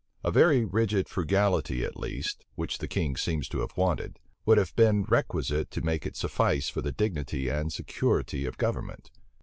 [0.23, 4.75] A very rigid frugality at least, which the king seems to have wanted, would have
[4.75, 9.11] been requisite to make it suffice for the dignity and security of government.